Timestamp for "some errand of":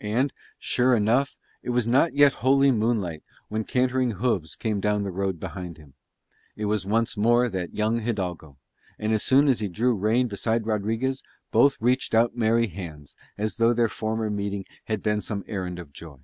15.20-15.92